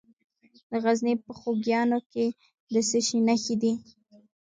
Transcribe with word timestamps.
د 0.69 0.71
غزني 0.83 1.13
په 1.23 1.31
خوږیاڼو 1.39 1.99
کې 2.11 2.25
د 2.73 2.75
څه 2.89 2.99
شي 3.07 3.17
نښې 3.27 3.55
دي؟ 3.61 3.73